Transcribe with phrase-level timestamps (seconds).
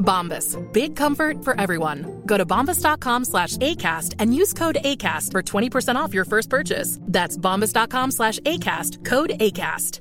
[0.00, 0.56] Bombas.
[0.72, 2.22] Big comfort for everyone.
[2.26, 6.98] Go to bombas.com slash ACAST and use code ACAST for 20% off your first purchase.
[7.02, 9.04] That's bombas.com slash ACAST.
[9.04, 10.00] Code ACAST.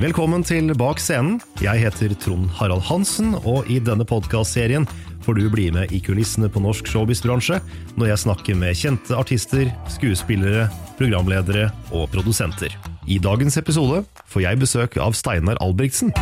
[0.00, 1.42] Velkommen til Bak scenen.
[1.60, 4.86] Jeg heter Trond Harald Hansen, og i denne podkastserien
[5.20, 7.58] får du bli med i kulissene på norsk showbiz-bransje
[8.00, 12.72] når jeg snakker med kjente artister, skuespillere, programledere og produsenter.
[13.10, 16.12] I dagens episode får jeg besøk av Steinar Albrigtsen.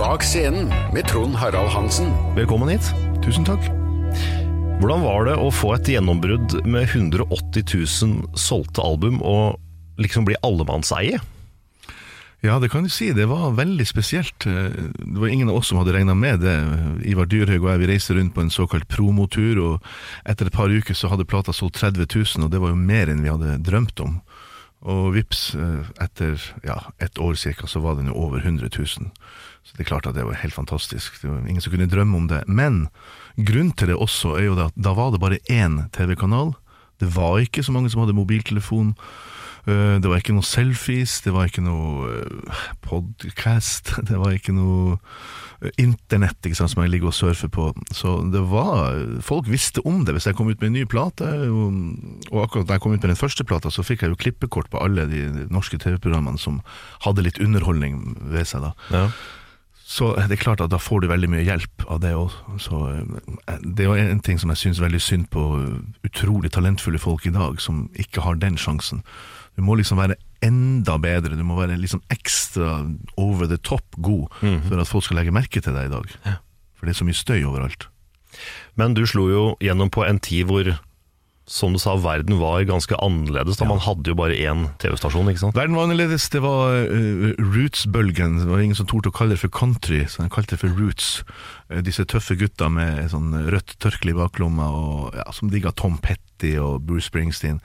[0.00, 2.08] Bak scenen med Trond Harald Hansen.
[2.38, 2.88] Velkommen hit.
[3.20, 3.66] Tusen takk.
[4.80, 9.60] Hvordan var det å få et gjennombrudd med 180 000 solgte album og
[10.00, 11.20] liksom bli allemannseie?
[12.40, 13.10] Ja, det kan du si.
[13.12, 14.48] Det var veldig spesielt.
[14.48, 16.56] Det var ingen av oss som hadde regna med det.
[17.12, 19.92] Ivar Dyrhaug og jeg vi reiste rundt på en såkalt promotur, og
[20.24, 23.12] etter et par uker så hadde plata solgt 30 000, og det var jo mer
[23.12, 24.22] enn vi hadde drømt om.
[24.86, 28.86] Og vips, eh, etter ja, ett år cirka, så var den jo over 100 000.
[29.66, 31.20] Så det er klart at det var helt fantastisk.
[31.22, 32.44] Det var ingen som kunne drømme om det.
[32.46, 32.88] Men
[33.36, 36.54] grunnen til det også er jo at da var det bare én TV-kanal.
[37.00, 38.94] Det var ikke så mange som hadde mobiltelefon.
[39.68, 44.54] Eh, Det var ikke noe selfies, det var ikke noe eh, podcast, det var ikke
[44.56, 44.96] noe
[45.60, 47.70] eh, internett ikke sant, som jeg ligger og surfer på.
[47.92, 51.26] Så det var Folk visste om det hvis jeg kom ut med en ny plate.
[51.52, 54.70] Og, akkurat da jeg kom ut med den første plata, så fikk jeg jo klippekort
[54.72, 56.62] på alle de norske TV-programmene som
[57.04, 58.64] hadde litt underholdning ved seg.
[58.64, 58.72] da.
[58.94, 59.04] Ja.
[59.88, 62.34] Så det er klart at da får du veldig mye hjelp av det òg.
[63.64, 65.44] Det er jo en ting som jeg syns veldig synd på
[66.04, 69.00] utrolig talentfulle folk i dag, som ikke har den sjansen.
[69.58, 70.14] Du må liksom være
[70.46, 72.76] enda bedre, du må være liksom ekstra
[73.18, 74.30] over the top god
[74.68, 76.12] for at folk skal legge merke til deg i dag.
[76.78, 77.88] For det er så mye støy overalt.
[78.78, 80.70] Men du slo jo gjennom på en tid hvor,
[81.50, 83.58] som du sa, verden var ganske annerledes.
[83.58, 85.58] da Man hadde jo bare én TV-stasjon, ikke sant?
[85.58, 86.28] Verden var annerledes.
[86.30, 88.38] Det var uh, roots-bølgen.
[88.44, 90.78] Det var ingen som torde å kalle det for country, så de kalte det for
[90.78, 91.24] roots.
[91.66, 95.98] Uh, disse tøffe gutta med sånn rødt tørkle i baklomma, og, ja, som digga Tom
[96.04, 97.58] Petty og Bruce Springsteen.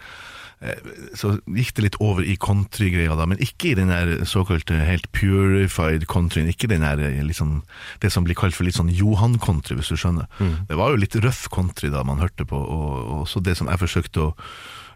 [0.62, 0.76] Eh,
[1.16, 5.10] Så gikk det litt over i country-greia, da, men ikke i den der såkalte helt
[5.12, 6.50] purified countryen.
[6.52, 7.64] Ikke den der eh, liksom,
[8.02, 10.28] det som blir kalt for litt sånn Johan-country, hvis du skjønner.
[10.70, 13.68] Det var jo litt røff country da man hørte på, og, og så det som
[13.72, 14.34] jeg forsøkte å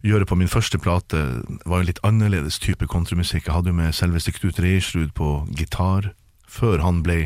[0.05, 1.19] gjøre på min første plate,
[1.65, 3.47] var jo litt annerledes type countrymusikk.
[3.47, 6.11] Jeg hadde jo med selveste Knut Reiersrud på gitar,
[6.47, 7.25] før han ble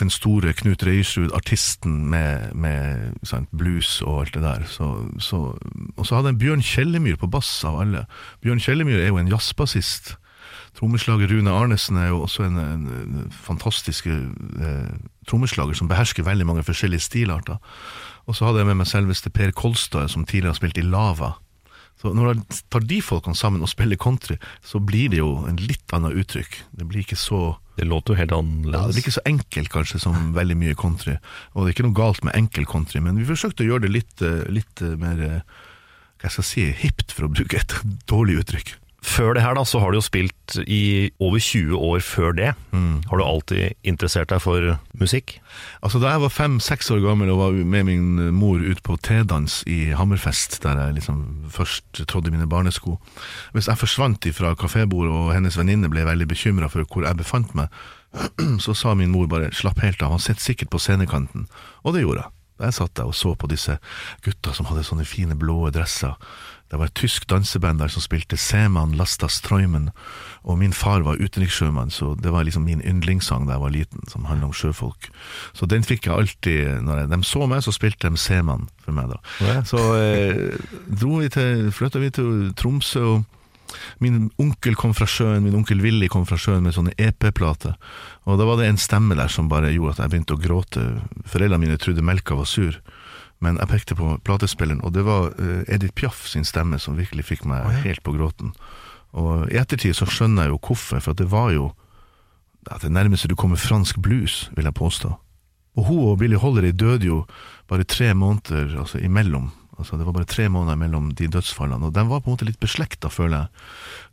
[0.00, 4.66] den store Knut Reiersrud, artisten med, med sant, blues og alt det der.
[4.70, 4.90] Så,
[5.22, 5.42] så,
[5.96, 8.06] og så hadde jeg Bjørn Kjellemyr på bass, av alle.
[8.44, 10.16] Bjørn Kjellemyr er jo en jazzbassist.
[10.76, 14.90] Trommeslager Rune Arnesen er jo også en, en, en fantastisk eh,
[15.28, 17.56] trommeslager som behersker veldig mange forskjellige stilarter.
[18.26, 21.36] Og så hadde jeg med meg selveste Per Kolstad, som tidligere har spilt i Lava.
[22.00, 25.56] Så når du tar de folkene sammen og spiller country, så blir det jo en
[25.60, 26.58] litt annet uttrykk.
[26.76, 29.98] Det blir ikke så Det låter jo helt ja, det blir ikke så enkelt kanskje
[30.00, 31.18] som veldig mye country.
[31.52, 33.90] Og det er ikke noe galt med enkel country, men vi forsøkte å gjøre det
[33.92, 35.42] litt, eh, litt eh, mer eh,
[36.22, 37.76] hva skal jeg si, hipt, for å bruke et
[38.12, 38.72] dårlig uttrykk.
[39.06, 42.48] Før det her da, så har du jo spilt i over 20 år før det.
[43.06, 45.36] Har du alltid interessert deg for musikk?
[45.80, 49.60] Altså Da jeg var fem-seks år gammel og var med min mor ut på tedans
[49.70, 51.20] i Hammerfest, der jeg liksom
[51.54, 52.98] først trådde mine barnesko
[53.54, 57.54] Hvis jeg forsvant fra kafébordet og hennes venninne ble veldig bekymra for hvor jeg befant
[57.54, 57.70] meg,
[58.64, 61.46] så sa min mor bare 'slapp helt av, han sitter sikkert på scenekanten'.
[61.84, 62.32] Og det gjorde jeg.
[62.60, 63.76] Jeg satt der og så på disse
[64.24, 66.16] gutta som hadde sånne fine blå dresser.
[66.70, 69.90] Det var et tysk danseband der som spilte Seman Lastas Strøymen,
[70.46, 74.02] og min far var utenrikssjømann, så det var liksom min yndlingssang da jeg var liten,
[74.10, 75.10] som handla om sjøfolk.
[75.54, 78.96] Så den fikk jeg alltid Når jeg, de så meg, så spilte de Seman for
[78.96, 79.22] meg, da.
[79.46, 79.56] Ja.
[79.66, 83.24] Så eh, flytta vi til Tromsø, og
[83.98, 87.76] Min onkel kom fra sjøen, min onkel Willy kom fra sjøen med sånne EP-plater.
[88.26, 90.84] Og da var det en stemme der som bare gjorde at jeg begynte å gråte.
[91.30, 92.78] Foreldrene mine trodde melka var sur,
[93.44, 97.26] men jeg pekte på platespilleren, og det var eh, Edith Piaf sin stemme som virkelig
[97.28, 98.54] fikk meg helt på gråten.
[99.16, 101.70] Og i ettertid så skjønner jeg jo hvorfor, for det var jo
[102.72, 105.12] at det nærmeste du kommer fransk blues, vil jeg påstå.
[105.76, 107.20] Og hun og Billie Holiday døde jo
[107.68, 109.52] bare tre måneder altså, imellom.
[109.78, 112.48] Altså, det var bare tre måneder mellom de dødsfallene, og de var på en måte
[112.48, 113.66] litt beslekta, føler jeg.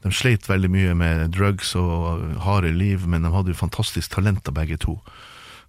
[0.04, 4.52] De sleit veldig mye med drugs og harde liv, men de hadde jo fantastisk talent
[4.52, 4.98] av begge to.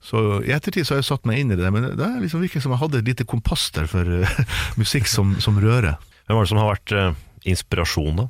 [0.04, 2.60] Så i ettertid så har jeg satt meg inn i det, men det liksom virker
[2.60, 4.40] som jeg hadde et lite kompass der for uh,
[4.80, 5.96] musikk som, som rører.
[6.26, 8.28] Hvem var det som har vært uh, inspirasjon, da?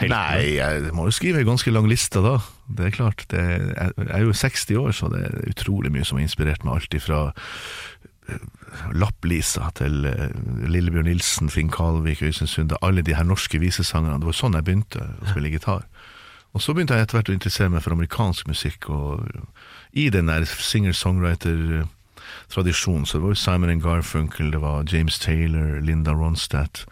[0.00, 0.18] Heltene?
[0.18, 2.38] Nei, jeg må jo skrive en ganske lang liste da.
[2.66, 3.24] Det er klart.
[3.30, 6.64] Det er, jeg er jo 60 år, så det er utrolig mye som har inspirert
[6.64, 6.80] meg.
[6.80, 7.20] Alt ifra
[8.32, 8.46] eh,
[8.96, 10.32] Lapp-Lisa til eh,
[10.72, 12.80] Lillebjørn Nilsen, Finn Kalvik, Øystein Sunde.
[12.82, 14.20] Alle de her norske visesangerne.
[14.22, 15.86] Det var sånn jeg begynte å spille gitar.
[16.52, 19.28] Og så begynte jeg etter hvert å interessere meg for amerikansk musikk, og
[19.92, 25.80] i den der singer-songwriter-tradisjonen, så det var jo Simon and Garfunkel, det var James Taylor,
[25.84, 26.86] Linda Ronstadt,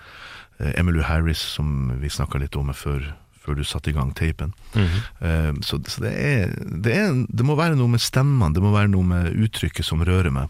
[0.59, 3.01] eh, Emmylou Harris, som vi snakka litt om før,
[3.41, 4.53] før du satte i gang tapen.
[4.77, 6.47] Eh, Så, så det, er,
[6.85, 10.03] det, er, det må være noe med stemmene, det må være noe med uttrykket som
[10.05, 10.49] rører meg.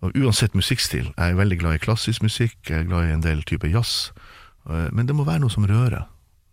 [0.00, 1.12] Og uansett musikkstil.
[1.16, 4.12] Jeg er veldig glad i klassisk musikk, jeg er glad i en del type jazz,
[4.68, 6.04] eh, men det må være noe som rører.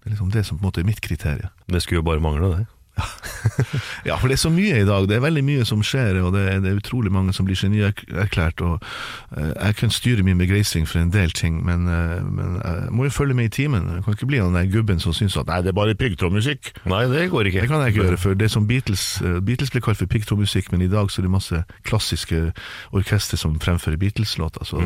[0.03, 1.49] Det er liksom det som på en måte er mitt kriterium.
[1.67, 2.65] Det skulle jo bare mangle, det.
[4.05, 5.07] Ja, for det er så mye i dag.
[5.09, 7.57] Det er veldig mye som skjer, og det er, det er utrolig mange som blir
[7.59, 8.61] genierklært.
[8.65, 12.93] Og uh, jeg kan styre min begeistring for en del ting, men, uh, men jeg
[12.95, 13.89] må jo følge med i timen.
[13.95, 16.73] Jeg kan ikke bli han der gubben som syns at nei, det er bare piggtrådmusikk.
[16.89, 17.65] Nei, det går ikke.
[17.65, 20.11] Det kan jeg ikke gjøre, for det er som Beatles uh, Beatles ble kalt for
[20.11, 22.51] piggtrådmusikk, men i dag så er det masse klassiske
[22.95, 24.65] orkester som fremfører Beatles-låter.
[24.67, 24.81] Så,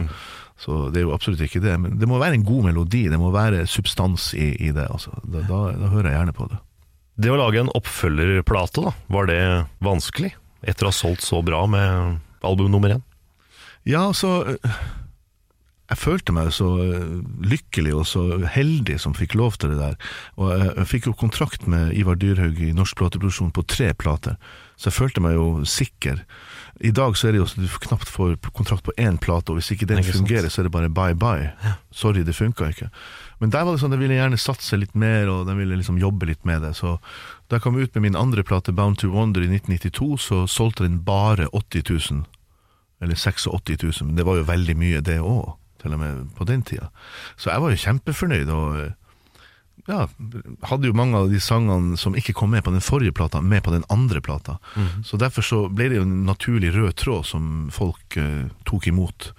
[0.59, 1.77] så det er jo absolutt ikke det.
[1.79, 4.87] Men det må være en god melodi, det må være substans i, i det.
[4.89, 5.13] Altså.
[5.25, 6.61] Da, da, da hører jeg gjerne på det.
[7.21, 9.41] Det å lage en oppfølgerplate, da, var det
[9.85, 10.31] vanskelig?
[10.65, 13.03] Etter å ha solgt så bra med album nummer én?
[13.85, 14.79] Ja, altså øh,
[15.91, 19.99] Jeg følte meg så øh, lykkelig og så heldig som fikk lov til det der.
[20.41, 24.39] Og jeg fikk jo kontrakt med Ivar Dyrhaug i norsk plateproduksjon på tre plater,
[24.73, 26.23] så jeg følte meg jo sikker.
[26.79, 29.59] I dag så er det jo så du knapt får kontrakt på én plate, og
[29.59, 30.23] hvis ikke den Ikke sant.
[30.27, 31.51] fungerer, så er det bare bye bye.
[31.91, 32.89] Sorry, det funka ikke.
[33.41, 35.97] Men der var det sånn, de ville gjerne satse litt mer, og de ville liksom
[35.99, 36.75] jobbe litt med det.
[36.77, 36.95] Så
[37.49, 40.85] da jeg kom ut med min andre plate, Bound to Wonder, i 1992, så solgte
[40.87, 42.25] den bare 80 000
[43.01, 43.47] eller 86
[43.81, 46.91] 000, men det var jo veldig mye det òg, til og med på den tida.
[47.35, 48.91] Så jeg var jo kjempefornøyd, og eh,
[49.91, 50.07] ja,
[50.69, 53.63] hadde jo mange av de sangene som ikke kom med på den forrige plata, med
[53.65, 54.57] på den andre plata.
[55.03, 59.31] Så derfor så ble det jo en naturlig rød tråd som folk uh, tok imot.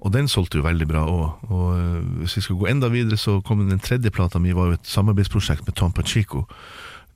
[0.00, 1.48] Og den solgte jo veldig bra òg.
[1.50, 4.70] Og uh, hvis vi skal gå enda videre, så kom den tredje plata mi, var
[4.70, 6.46] jo et samarbeidsprosjekt med Tom Pachico,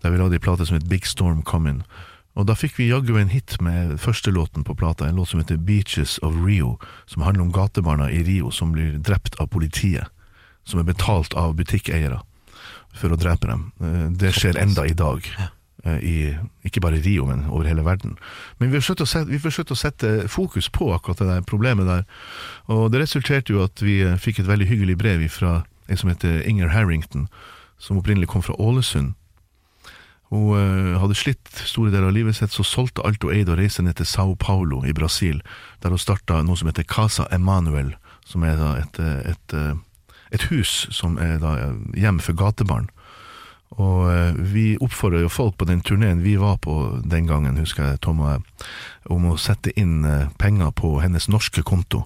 [0.03, 1.85] der vi lagde en plate som het Big Storm Coming.
[2.35, 5.39] Og da fikk vi jaggu en hit med første låten på plata, en låt som
[5.39, 10.11] heter Beaches of Rio, som handler om gatebarna i Rio som blir drept av politiet,
[10.67, 12.19] som er betalt av butikkeiere
[12.95, 13.69] for å drepe dem.
[13.83, 15.27] Eh, Det skjer enda i dag.
[15.85, 16.15] eh, I,
[16.65, 18.17] ikke bare i Rio, men over hele verden.
[18.59, 21.87] Men vi forsøkte å sette, vi forsøkte å sette fokus på akkurat det der problemet
[21.91, 22.05] der.
[22.73, 26.09] Og det resulterte jo at vi eh, fikk et veldig hyggelig brev fra en som
[26.09, 27.27] heter Inger Harrington,
[27.79, 29.13] som opprinnelig kom fra Ålesund.
[30.33, 33.85] Hun hadde slitt store deler av livet sitt, så solgte alt hun eide og reiste
[33.85, 35.43] ned til Sao Paulo i Brasil,
[35.83, 37.93] der hun starta noe som heter Casa Emanuel,
[38.27, 39.77] som er da et, et, et,
[40.33, 41.45] et hus som er
[41.95, 42.89] hjem for gatebarn.
[43.75, 47.89] Og eh, vi oppfordra jo folk på den turneen vi var på den gangen, husker
[47.89, 48.69] jeg, Tom og jeg,
[49.11, 52.05] om å sette inn eh, penger på hennes norske konto.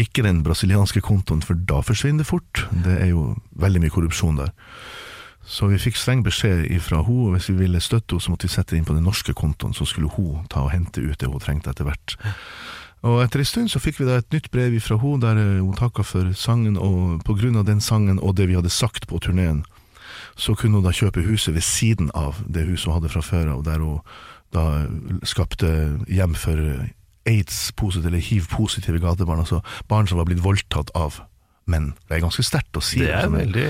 [0.00, 2.64] Ikke den brasilianske kontoen, for da forsvinner det fort.
[2.86, 4.54] Det er jo veldig mye korrupsjon der.
[5.48, 8.48] Så vi fikk streng beskjed ifra hun, og hvis vi ville støtte henne, så måtte
[8.48, 11.28] vi sette inn på den norske kontoen, så skulle hun ta og hente ut det
[11.28, 12.16] hun trengte etter hvert.
[13.06, 15.60] Og etter en stund så fikk vi da et nytt brev fra hun der eh,
[15.62, 19.06] hun takka for sangen, og på grunn av den sangen og det vi hadde sagt
[19.10, 19.62] på turneen,
[20.38, 23.56] så kunne hun da kjøpe huset ved siden av det huset hun hadde fra før
[23.56, 23.98] av, der hun
[24.54, 24.64] da
[25.28, 25.68] skapte
[26.08, 26.62] hjem for
[27.28, 31.20] aids-positive eller hiv-positive gatebarn, altså barn som var blitt voldtatt av
[31.68, 31.90] menn.
[32.08, 33.02] Det er ganske sterkt å si.
[33.02, 33.66] Det er altså, veldig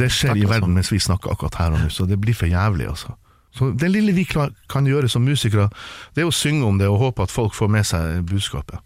[0.00, 0.52] det skjer i altså.
[0.54, 3.16] verden mens vi snakker akkurat her og nå, så det blir for jævlig, altså.
[3.52, 5.68] Så det lille vi kan gjøre som musikere,
[6.16, 8.80] det er å synge om det og håpe at folk får med seg budskapet.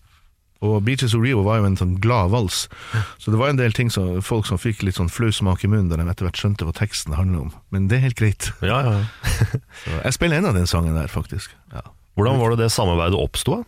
[0.65, 2.65] Og Beaches of Rio var jo en sånn glad vals,
[3.21, 5.69] så det var en del ting som folk som fikk litt sånn flau smak i
[5.69, 7.53] munnen da de etter hvert skjønte hva teksten handler om.
[7.75, 8.49] Men det er helt greit.
[8.65, 8.95] Ja, ja.
[8.97, 10.01] ja.
[10.07, 11.53] Jeg spiller en av den sangen der, faktisk.
[11.75, 11.85] Ja.
[12.17, 13.61] Hvordan var det det samarbeidet oppsto?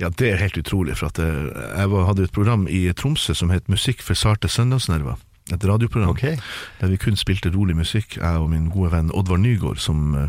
[0.00, 0.98] Ja, det er helt utrolig.
[1.00, 1.48] For eh,
[1.80, 5.16] jeg hadde et program i Tromsø som het Musikk for sarte søndagsnerver.
[5.50, 6.36] Et radioprogram okay.
[6.80, 10.28] der vi kun spilte rolig musikk, jeg og min gode venn Oddvar Nygaard, som eh,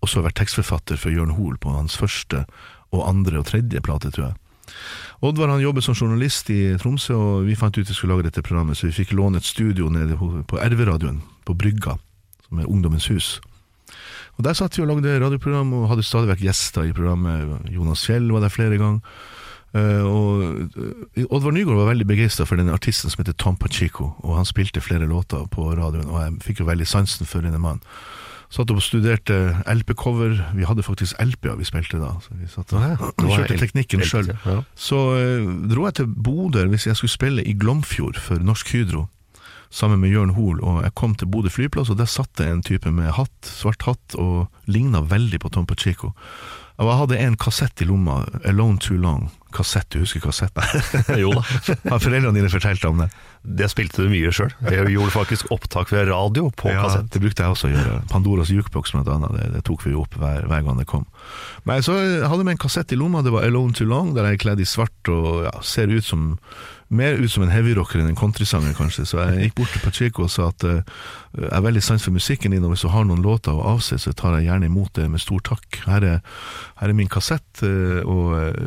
[0.00, 2.46] også har vært tekstforfatter for Jørn Hoel på hans første
[2.94, 4.38] og andre og tredje plate, tror jeg.
[5.24, 8.44] Oddvar han jobber som journalist i Tromsø, og vi fant ut vi skulle lage dette
[8.46, 11.96] programmet, så vi fikk låne et studio nede på RV-radioen på Brygga,
[12.46, 13.38] som er Ungdommens hus.
[14.38, 17.66] Og Der satt vi og lagde radioprogram og hadde stadig vekk gjester i programmet.
[17.74, 19.02] Jonas Fjell var der flere ganger.
[19.76, 20.44] Eh, og
[20.78, 24.48] eh, Oddvar Nygaard var veldig begeistra for den artisten som heter Tom Pachico, og han
[24.48, 27.82] spilte flere låter på radioen, og jeg fikk jo veldig sansen for denne mannen.
[28.48, 29.34] Satt opp og studerte
[29.68, 30.38] LP-cover.
[30.56, 32.14] Vi hadde faktisk LP-er vi spilte da.
[32.24, 32.80] Så vi satt og
[33.34, 34.30] kjørte teknikken sjøl.
[34.46, 34.62] ja.
[34.74, 39.04] Så eh, dro jeg til Bodø hvis jeg skulle spille i Glomfjord for Norsk Hydro,
[39.70, 42.62] sammen med Jørn Hoel, og jeg kom til Bodø flyplass, og der satt det en
[42.64, 46.14] type med hatt, svart hatt, og ligna veldig på Tom Pachico.
[46.78, 49.24] Og jeg hadde en kassett i lomma, Alone Too Long.
[49.50, 50.62] Kassett, du husker kassetten?
[51.22, 51.42] Jo da.
[51.90, 53.08] Har foreldrene dine fortalt om det?
[53.42, 54.52] Det spilte du mye sjøl.
[54.62, 57.10] Jeg gjorde faktisk opptak ved radio på Ja, kassett.
[57.10, 57.98] det brukte jeg også å gjøre.
[58.12, 61.08] Pandoras jukebox blant annet, det, det tok vi jo opp hver, hver gang det kom.
[61.66, 64.38] Men så hadde vi en kassett i lomma, det var Alone Too Long, der jeg
[64.38, 66.36] er kledd i svart og ja, ser ut som
[66.88, 69.04] mer ut som en heavyrocker enn en countrysanger, kanskje.
[69.08, 70.80] Så jeg gikk bort til Pacheco og sa at eh,
[71.36, 73.98] jeg er veldig sans for musikken din, og hvis du har noen låter å avse,
[74.00, 75.82] så tar jeg gjerne imot det med stor takk.
[75.84, 76.22] Her er,
[76.80, 78.62] her er min kassett, eh, og eh,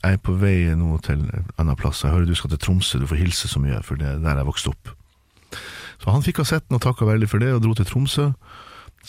[0.00, 2.04] jeg er på vei nå til en annen plass.
[2.06, 4.40] Jeg hører du skal til Tromsø, du får hilse så mye, for det er der
[4.40, 4.94] jeg vokste opp.
[5.98, 8.30] Så han fikk kassetten og takka veldig for det, og dro til Tromsø.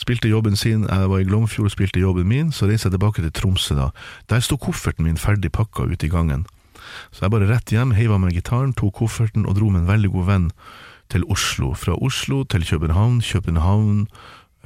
[0.00, 3.24] Spilte jobben sin, jeg var i Glomfjord og spilte jobben min, så reiste jeg tilbake
[3.24, 3.90] til Tromsø da.
[4.30, 6.46] Der sto kofferten min ferdig pakka ute i gangen.
[7.10, 10.10] Så jeg bare rett hjem, heiva meg gitaren, tok kofferten og dro med en veldig
[10.16, 10.50] god venn
[11.10, 11.72] til Oslo.
[11.74, 14.04] Fra Oslo til København, København,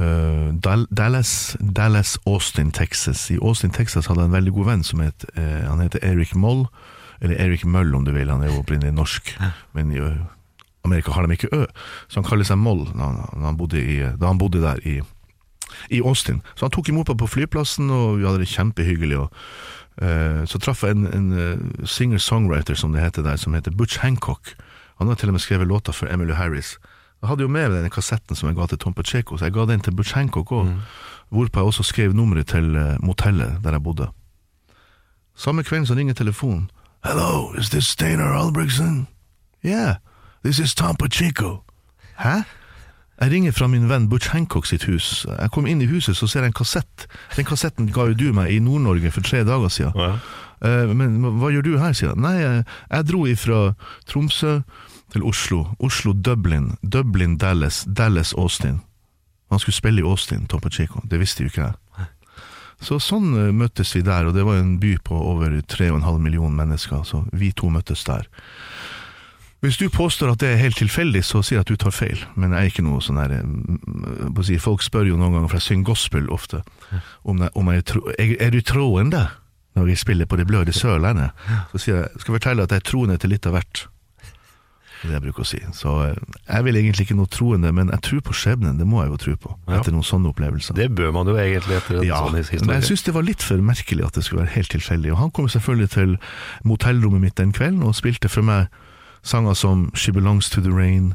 [0.00, 0.50] uh,
[0.96, 3.30] Dallas, Dallas, Austin, Texas.
[3.30, 6.34] I Austin, Texas hadde jeg en veldig god venn som het, uh, han heter Eric
[6.34, 6.66] Moll,
[7.24, 9.34] eller Eric Møll om du vil, han er jo opprinnelig norsk,
[9.72, 10.10] men i ø,
[10.84, 11.64] Amerika har de ikke Ø,
[12.08, 14.98] så han kaller seg Moll han, han bodde i, da han bodde der i,
[15.90, 16.42] i Austin.
[16.54, 19.16] Så han tok imot meg på flyplassen, og vi hadde det kjempehyggelig.
[19.24, 19.83] Og, eh,
[20.46, 24.54] så traff jeg en, en eh, singer-songwriter, som det heter der, som heter Butch Hancock.
[24.98, 26.78] Han har til og med skrevet låter for Emily Harris.
[27.22, 29.66] Jeg hadde jo med denne kassetten som jeg ga til Tom Pacheco, så jeg ga
[29.66, 30.74] den til Butch Hancock òg.
[31.30, 34.08] Hvorpå jeg også skrev nummeret til eh, motellet der jeg bodde.
[35.36, 36.70] Samme kvelden så ringer telefonen.
[37.04, 39.06] Hello, is this Steinar Albrigtsen?
[39.64, 39.94] Yeah,
[40.44, 41.62] this is Tom Pacheco.
[42.18, 42.42] Hæ?
[43.20, 45.24] Jeg ringer fra min venn Butch Hancock sitt hus.
[45.30, 47.06] Jeg kom inn i huset, så ser jeg en kassett.
[47.36, 49.94] Den kassetten ga jo du meg i Nord-Norge for tre dager siden.
[49.94, 50.16] Ja.
[50.64, 52.18] Eh, Men hva gjør du her, sier jeg.
[52.24, 53.60] Nei, jeg, jeg dro ifra
[54.10, 54.56] Tromsø
[55.14, 55.62] til Oslo.
[55.78, 56.72] Oslo, Dublin.
[56.82, 57.84] Dublin, Dallas.
[57.86, 58.80] Dallas, Austin.
[59.50, 61.00] Han skulle spille i Austin, Topo Chico.
[61.06, 61.80] Det visste jo ikke jeg.
[62.84, 66.56] Så sånn eh, møttes vi der, og det var en by på over 3,5 millioner
[66.58, 68.26] mennesker, så vi to møttes der.
[69.64, 72.20] Hvis du påstår at det er helt tilfeldig, så sier jeg at du tar feil,
[72.36, 75.56] men jeg er ikke noe sånn her eh, si, Folk spør jo noen ganger, for
[75.56, 76.60] jeg synger gospel ofte,
[77.24, 77.86] om, jeg, om jeg,
[78.18, 79.24] er er, du troende
[79.74, 81.32] når jeg spiller på Det bløde Sørlandet?
[81.72, 83.86] Så sier jeg skal fortelle at jeg er troende til litt av hvert.
[85.04, 85.62] Det er det jeg bruker å si.
[85.80, 88.78] Så eh, jeg vil egentlig ikke noe troende, men jeg tror på skjebnen.
[88.80, 90.76] Det må jeg jo tro på, etter noen sånne opplevelser.
[90.76, 92.68] Det bør man jo egentlig etter en Ja, sånn historie.
[92.68, 95.16] men jeg syns det var litt for merkelig at det skulle være helt tilfeldig.
[95.16, 96.16] Og han kom selvfølgelig til
[96.68, 98.68] motellrommet mitt den kvelden og spilte for meg
[99.24, 101.14] sanger som She Belongs to the Rain,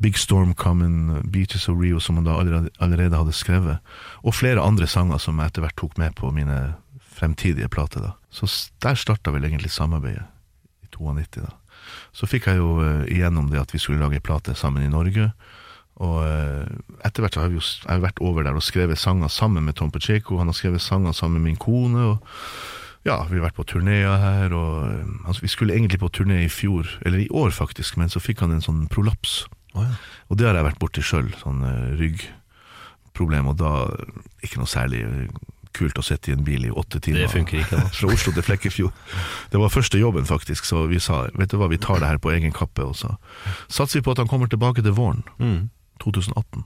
[0.00, 3.78] Big Storm Coming, Beaches of Rio, som han da allerede, allerede hadde skrevet,
[4.22, 6.58] og flere andre sanger som jeg etter hvert tok med på mine
[7.18, 8.00] fremtidige plater.
[8.00, 8.12] da.
[8.30, 8.46] Så
[8.82, 10.26] der starta vel egentlig samarbeidet,
[10.82, 11.54] i 92 da.
[12.12, 15.30] Så fikk jeg jo eh, igjennom det at vi skulle lage plate sammen i Norge.
[16.04, 16.66] Og eh,
[17.06, 19.64] etter hvert så har vi jo jeg har vært over der og skrevet sanger sammen
[19.66, 20.38] med Tom Pacheco.
[20.38, 22.04] Han har skrevet sanger sammen med min kone.
[22.12, 22.18] Og
[23.06, 24.52] ja, vi har vært på turneer her.
[24.56, 28.08] Og, eh, altså, vi skulle egentlig på turné i fjor, eller i år faktisk, men
[28.08, 29.44] så fikk han en sånn prolaps.
[30.28, 33.46] Og det har jeg vært borti sjøl, sånn uh, ryggproblem.
[33.52, 33.70] Og da
[34.42, 35.28] ikke noe særlig eh,
[35.76, 37.26] kult å sitte i en bil i åtte timer.
[37.26, 37.90] Det funker ikke, da.
[38.00, 39.04] Fra Oslo til Flekkefjord.
[39.52, 42.18] Det var første jobben, faktisk, så vi sa vet du hva, vi tar det her
[42.18, 42.82] på egen kappe.
[42.88, 43.14] Og så
[43.70, 45.68] satser vi på at han kommer tilbake til våren Mm.
[46.02, 46.64] 2018.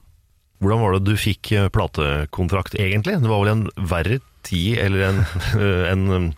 [0.62, 3.16] Hvordan var det du fikk eh, platekontrakt egentlig?
[3.20, 5.24] Det var vel en verre tid, eller en,
[5.92, 6.30] en um,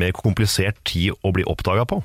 [0.00, 2.02] mer komplisert tid å bli oppdaga på?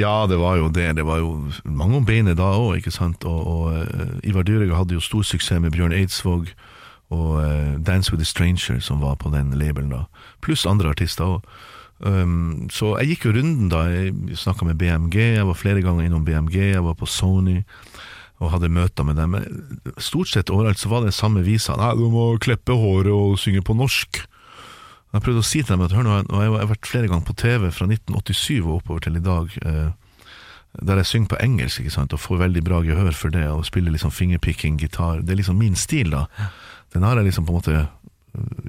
[0.00, 0.96] Ja, det var jo det.
[0.96, 3.24] Det var jo mange om beinet da òg, ikke sant.
[3.28, 6.48] Og, og eh, Ivar Dyrega hadde jo stor suksess med Bjørn Eidsvåg
[7.12, 10.06] og uh, Dance with a Stranger, som var på den labelen da.
[10.40, 11.50] Pluss andre artister òg.
[12.02, 13.84] Um, så jeg gikk jo runden da.
[13.92, 17.60] Jeg snakka med BMG, jeg var flere ganger innom BMG, jeg var på Sony
[18.42, 19.36] og hadde møter med dem.
[20.02, 21.76] Stort sett overalt så var det samme visa.
[21.78, 24.24] Nei, du må klippe håret og synge på norsk.
[25.12, 27.36] Jeg prøvde å si til dem at hør nå, jeg har vært flere ganger på
[27.36, 29.90] TV fra 1987 og oppover til i dag, eh,
[30.80, 33.66] der jeg synger på engelsk ikke sant, og får veldig bra gehør for det, og
[33.68, 35.20] spiller liksom fingerpicking, gitar.
[35.20, 36.24] Det er liksom min stil, da.
[36.94, 37.82] Den har jeg liksom på en måte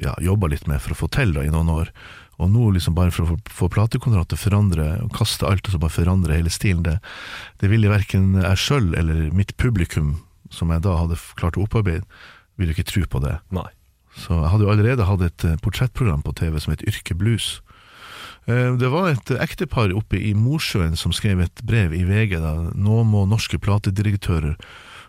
[0.03, 1.93] ja, jobba litt med for å få til da, i noen år.
[2.41, 5.75] Og nå liksom bare for å få platekontrakt til å forandre, og kaste alt og
[5.75, 6.97] så bare forandre hele stilen, det,
[7.61, 10.17] det ville verken jeg sjøl eller mitt publikum,
[10.51, 12.03] som jeg da hadde klart å opparbeide,
[12.59, 13.37] ville ikke tro på det.
[13.55, 13.69] Nei.
[14.15, 17.61] Så jeg hadde jo allerede hatt et eh, portrettprogram på TV som het Yrke Blues.
[18.47, 22.39] Eh, Det var et ektepar oppe i Mosjøen som skrev et brev i VG.
[22.39, 22.55] da.
[22.75, 24.55] Nå må norske platedirektører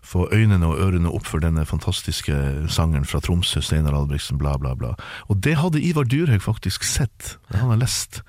[0.05, 2.35] få øynene og ørene opp for denne fantastiske
[2.69, 4.91] sangeren fra Tromsø, Steinar Albrigtsen, bla, bla, bla.
[5.33, 7.39] Og det hadde Ivar Dyrhaug faktisk sett.
[7.49, 8.21] Det hadde har lest.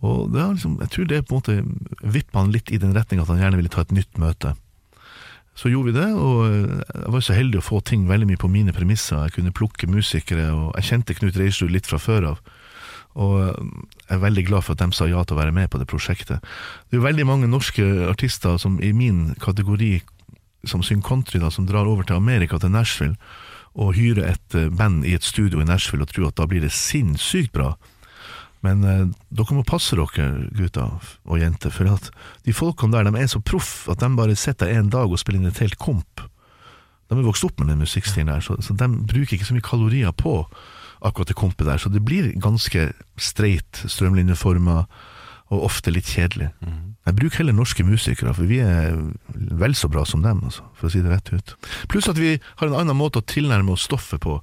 [0.00, 3.28] Og liksom, jeg tror det på en måte vippa han litt i den retning at
[3.28, 4.54] han gjerne ville ta et nytt møte.
[5.60, 8.48] Så gjorde vi det, og jeg var så heldig å få ting veldig mye på
[8.48, 9.26] mine premisser.
[9.26, 12.40] Jeg kunne plukke musikere, og jeg kjente Knut Reisrud litt fra før av.
[13.20, 15.80] Og jeg er veldig glad for at de sa ja til å være med på
[15.82, 16.40] det prosjektet.
[16.88, 19.98] Det er jo veldig mange norske artister som i min kategori,
[20.70, 23.18] som synger country, da, som drar over til Amerika, til Nashville,
[23.76, 26.64] og hyrer et eh, band i et studio i Nashville og tror at da blir
[26.64, 27.74] det sinnssykt bra.
[28.66, 30.26] Men eh, dere må passe dere,
[30.56, 30.90] gutter
[31.24, 32.10] og jenter, for at
[32.46, 35.40] de folkene der de er så proff at de bare sitter en dag og spiller
[35.40, 36.26] inn et helt komp.
[37.10, 39.66] De er vokst opp med den musikkstilen der, så, så de bruker ikke så mye
[39.66, 40.44] kalorier på
[41.00, 41.80] akkurat det kompet der.
[41.80, 44.84] Så det blir ganske streit, strømlinjeforma,
[45.50, 46.52] og ofte litt kjedelig.
[47.08, 48.92] Jeg bruker heller norske musikere, for vi er
[49.58, 51.54] vel så bra som dem, altså, for å si det rett ut.
[51.90, 54.36] Pluss at vi har en annen måte å tilnærme oss stoffet på.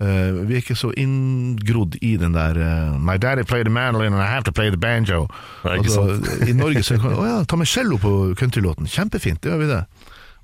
[0.00, 4.14] Uh, vi er ikke så inngrodd i den der uh, My daddy played the mandolin
[4.14, 5.26] and I have to play the banjo.
[5.66, 6.06] Nei, Altså,
[6.46, 8.88] I Norge så kan Å ja, ta med cello på countrylåten.
[8.88, 9.82] Kjempefint, det gjør vi det.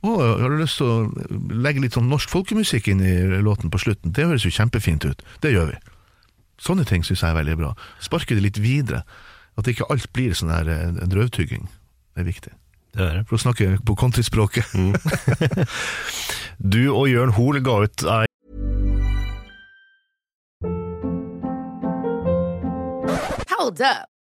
[0.00, 3.81] Å, har du lyst til å legge litt sånn norsk folkemusikk inn i låten på
[3.81, 4.12] slutten?
[4.17, 5.25] Det høres jo kjempefint ut.
[5.41, 5.81] Det gjør vi.
[6.61, 7.75] Sånne ting syns jeg er veldig bra.
[8.04, 9.04] Sparke det litt videre.
[9.58, 11.67] At ikke alt blir sånn her eh, drøvtygging.
[12.15, 12.52] Det er viktig.
[12.97, 13.26] Det er det.
[13.30, 14.67] For å snakke på countryspråket.
[16.60, 18.26] Du og Jørn Hoel ga ut ei
[23.49, 24.20] Hold up.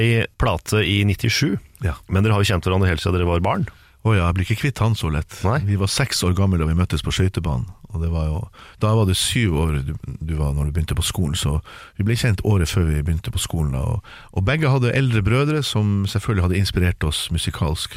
[0.00, 1.94] Ei plate i 97, Ja.
[2.08, 3.66] men dere har jo kjent hverandre helt siden dere var barn.
[4.04, 5.32] Å ja, jeg blir ikke kvitt han så lett.
[5.46, 5.60] Nei.
[5.64, 7.70] Vi var seks år gamle da vi møttes på skøytebanen.
[7.94, 8.40] Og det var jo,
[8.82, 11.60] da var det syv år du, du var når du begynte på skolen, så
[11.96, 13.72] vi ble kjent året før vi begynte på skolen.
[13.78, 14.02] Og,
[14.34, 17.96] og begge hadde eldre brødre som selvfølgelig hadde inspirert oss musikalsk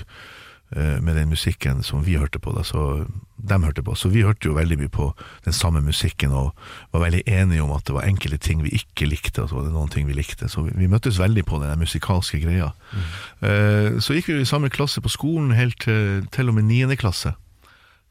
[0.75, 2.51] med den musikken som vi hørte på.
[2.51, 3.06] Da, så
[3.38, 3.95] de hørte på.
[3.95, 5.08] Så vi hørte jo veldig mye på
[5.45, 6.58] den samme musikken og
[6.91, 9.67] var veldig enige om at det var enkelte ting vi ikke likte, og så var
[9.67, 10.49] det noen ting vi likte.
[10.51, 12.73] Så vi, vi møttes veldig på den musikalske greia.
[13.39, 16.99] Eh, så gikk vi i samme klasse på skolen helt til, til og med niende
[16.99, 17.36] klasse.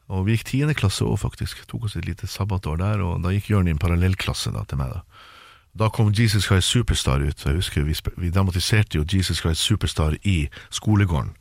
[0.09, 1.65] Og vi gikk tiende klasse òg, faktisk.
[1.67, 4.79] Tok oss et lite sabbatår der, og da gikk Jørn i en parallellklasse da, til
[4.81, 4.95] meg.
[4.95, 5.03] da.
[5.77, 7.43] Da kom Jesus Christ Superstar ut.
[7.45, 11.35] Jeg husker Vi, vi dramatiserte jo Jesus Christ Superstar i skolegården.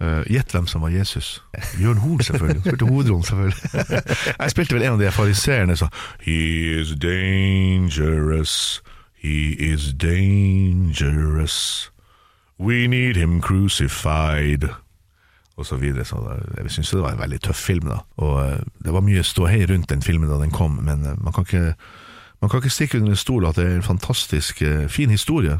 [0.00, 1.42] Eh, Gjett hvem som var Jesus.
[1.80, 2.62] Jørn Hoel, selvfølgelig.
[2.62, 4.02] Han Spilte hovedrollen, selvfølgelig.
[4.40, 5.88] Jeg spilte vel en av de fariseerne som
[6.22, 6.38] He
[6.80, 8.82] is dangerous,
[9.18, 11.90] he is dangerous.
[12.58, 14.68] We need him crucified
[15.58, 16.04] og så videre.
[16.04, 16.16] Så
[16.56, 17.98] jeg syns det var en veldig tøff film, da.
[18.16, 21.32] Og eh, det var mye ståhei rundt den filmen da den kom, men eh, man
[21.32, 21.74] kan ikke,
[22.40, 25.58] man kan ikke stikke under en stol at det er en fantastisk eh, fin historie.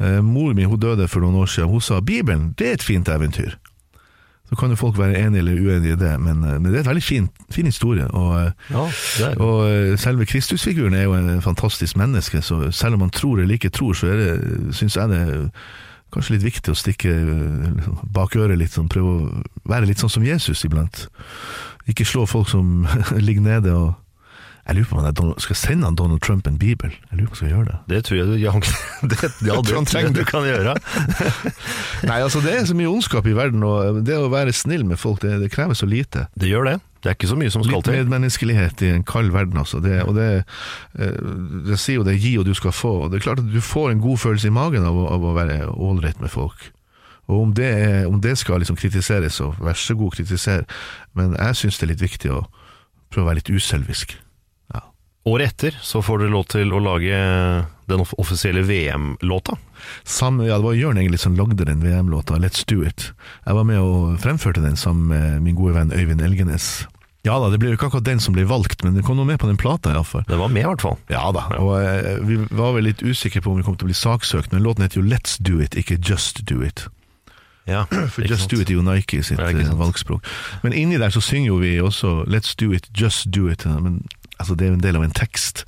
[0.00, 1.70] Eh, Mor mi hun døde for noen år siden.
[1.70, 3.56] Hun sa Bibelen det er et fint eventyr.
[4.50, 6.86] Så kan jo folk være enige eller uenige i det, men, eh, det er et
[6.86, 8.08] veldig fin, fin historie.
[8.14, 8.86] Og, eh, Ja,
[9.28, 13.54] er og selve Kristusfiguren er jo en fantastisk menneske, så selv om man tror eller
[13.54, 15.52] ikke tror, så er syns jeg det
[16.12, 17.12] kanskje litt viktig å stikke
[18.12, 21.06] bak øret litt, sånn, prøve å være litt sånn som Jesus iblant.
[21.88, 22.86] Ikke slå folk som
[23.26, 23.94] ligger nede og
[24.66, 26.92] Jeg lurer på om jeg skal sende han Donald Trump en bibel.
[27.10, 27.78] Jeg lurer på om jeg skal gjøre det.
[27.92, 28.52] Det tror jeg du ja,
[29.10, 30.76] det, ja, det tror jeg du kan gjøre.
[32.10, 35.00] Nei, altså Det er så mye ondskap i verden, og det å være snill med
[35.00, 36.28] folk, det, det krever så lite.
[36.38, 36.76] Det gjør det.
[37.00, 37.94] Det er ikke så mye som skal til.
[37.96, 39.80] Litt medmenneskelighet i en kald verden, altså.
[39.80, 40.28] Det, og det,
[41.00, 41.16] eh,
[41.68, 42.92] det sier jo det gi og du skal få.
[43.06, 45.32] Og det er klart at du får en god følelse i magen av, av å
[45.36, 46.68] være ålreit med folk.
[47.30, 50.66] Og om det, er, om det skal liksom kritiseres, så vær så god, kritiser.
[51.16, 52.42] Men jeg syns det er litt viktig å
[53.10, 54.18] prøve å være litt uselvisk.
[55.28, 57.16] Året etter så får dere lov til å lage
[57.90, 59.56] den off- offisielle VM-låta.
[60.08, 63.10] Samme, ja, det var Jørn egentlig som lagde den VM-låta, Let's Do It.
[63.44, 66.86] Jeg var med og fremførte den sammen med min gode venn Øyvind Elgenes.
[67.26, 69.28] Ja da, det ble jo ikke akkurat den som ble valgt, men det kom noe
[69.28, 70.24] med på den plata iallfall.
[70.24, 70.96] Den var med, i hvert fall.
[71.12, 73.90] Ja da, og eh, vi var vel litt usikre på om vi kom til å
[73.90, 76.86] bli saksøkt, men låten heter jo Let's Do It, ikke Just Do It.
[77.68, 78.54] Ja, For Just sant?
[78.56, 80.24] Do It er jo Nike sitt Ja, eh, valgspråk.
[80.64, 83.66] Men inni der så synger jo vi også Let's Do It, Just Do It.
[83.68, 84.00] Men
[84.40, 85.64] altså, det er jo en del av en tekst.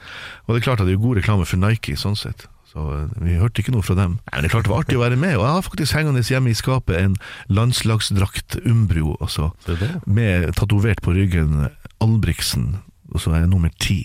[0.46, 2.46] Og det er klart at det er god reklame for Nike, sånn sett.
[2.72, 4.14] Så eh, vi hørte ikke noe fra dem.
[4.32, 6.22] Men det er klart det var artig å være med, og jeg har faktisk hengende
[6.24, 7.16] hjemme i skapet en
[7.52, 9.50] landslagsdrakt Umbro altså,
[10.08, 11.68] med tatovert på ryggen
[12.02, 12.78] Albrigtsen,
[13.12, 14.00] og så er jeg nummer ti.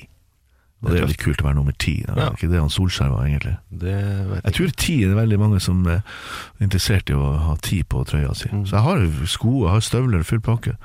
[0.84, 1.96] Og det er veldig litt kult å være nummer ti.
[2.06, 2.30] Det er Ja.
[2.36, 3.56] ikke det han Solskjær var, egentlig.
[3.72, 3.96] Det
[4.30, 4.54] vet Jeg jeg.
[4.54, 6.04] tror ti er det veldig mange som er
[6.62, 8.50] interessert i å ha ti på trøya si.
[8.54, 8.68] Mm.
[8.68, 10.76] Så jeg har sko, jeg har støvler, full pakke.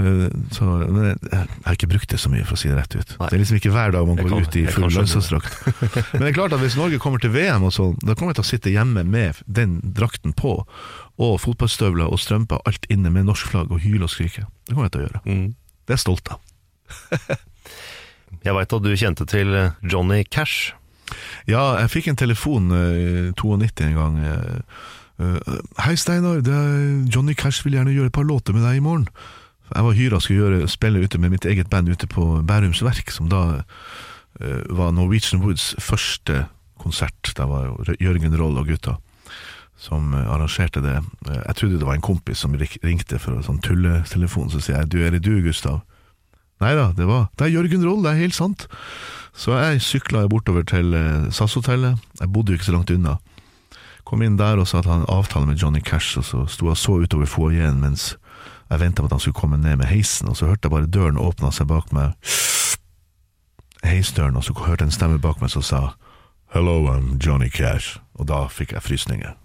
[0.00, 3.10] Eh, Så, jeg, har ikke brukt det så mye, for å si det rett ut.
[3.20, 3.28] Nei.
[3.28, 5.58] Det er liksom ikke hver dag man går kan- ut i full lønnsdrakt.
[6.14, 8.40] men det er klart at hvis Norge kommer til VM, og sånn, da kommer jeg
[8.40, 10.54] til å sitte hjemme med den drakten på,
[11.20, 14.46] og fotballstøvler og strømper, alt inne med norsk flagg, og hyle og skrike.
[14.66, 15.22] Det kommer jeg til å gjøre.
[15.26, 15.48] Mm.
[15.84, 16.40] Det er jeg stolt av.
[18.46, 19.50] Jeg veit at du kjente til
[19.84, 20.72] Johnny Cash.
[21.50, 24.18] Ja, jeg fikk en telefon i 92 en gang.
[24.22, 24.60] eh,
[25.18, 26.60] eh, Hei Steinar, det
[27.12, 29.08] Johnny Cash vil gjerne gjøre et par låter med deg i morgen.
[29.74, 32.82] Jeg var hyra og skulle gjøre, spille ute med mitt eget band ute på Bærums
[32.82, 36.46] Verk, som da uh, var Norwegian Woods første
[36.80, 37.32] konsert.
[37.36, 38.96] Der var Jørgen Roll og gutta
[39.80, 40.98] som eh, arrangerte det.
[41.28, 44.82] Eh, Jeg trodde det var en kompis som ringte for en sånn tulletelefon, så sier
[44.82, 45.80] jeg du, er det du Gustav?
[46.60, 48.66] Nei da, det var Det er Jørgen Roll, det er helt sant.
[49.32, 50.92] Så jeg sykla bortover til
[51.32, 51.96] SAS-hotellet.
[52.20, 53.16] Jeg bodde jo ikke så langt unna.
[54.04, 56.68] Kom inn der og sa at han hadde avtale med Johnny Cash, og så sto
[56.68, 58.10] jeg så utover foajeen mens
[58.70, 60.90] jeg venta på at han skulle komme ned med heisen, og så hørte jeg bare
[60.90, 62.14] døren åpna seg bak meg.
[63.82, 65.82] Heisdøren, og så hørte jeg en stemme bak meg som sa
[66.54, 67.98] Hello, I'm Johnny Cash.
[68.18, 69.36] Og da fikk jeg frysninger.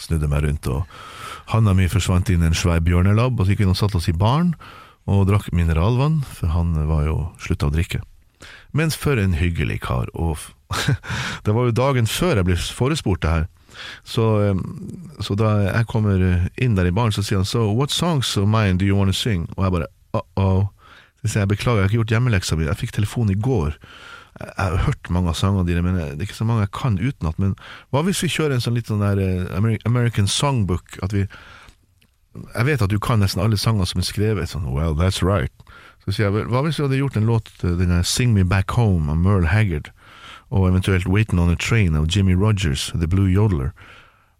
[0.00, 0.88] Snudde meg rundt, og
[1.52, 4.10] handa mi forsvant inn i en svær bjørnelabb, og så gikk vi og satte oss
[4.10, 4.54] i baren
[5.04, 8.00] og drakk mineralvann, for han var jo slutta å drikke.
[8.72, 10.08] Men for en hyggelig kar.
[10.16, 10.40] Og
[11.44, 13.46] det var jo dagen før jeg ble forespurt det her.
[14.04, 14.62] Så, eh,
[15.24, 16.22] så da jeg kommer
[16.56, 19.12] inn der i baren, så sier han So, what songs of mine do you want
[19.12, 19.48] to sing?
[19.56, 20.70] Og jeg bare uh-oh.
[21.24, 22.66] Så sier jeg beklager, jeg har ikke gjort hjemmeleksa mi.
[22.68, 23.78] Jeg fikk telefon i går.
[24.34, 26.98] Jeg har hørt mange av sangene dine, men det er ikke så mange jeg kan
[26.98, 27.38] utenat.
[27.40, 27.54] Men
[27.94, 30.98] hva hvis vi kjører en sånn litt sånn der eh, American Songbook?
[31.06, 31.26] At vi
[32.34, 34.50] Jeg vet at du kan nesten alle sangene som er skrevet.
[34.50, 35.54] Sånn, well, that's right.
[36.04, 39.06] Så sier jeg, hva hvis vi hadde gjort en låt, denne Sing Me Back Home
[39.08, 39.93] av Merle Haggard,
[40.54, 43.72] og eventuelt Waiting on a Train av Jimmy Rogers, The Blue Yodeler.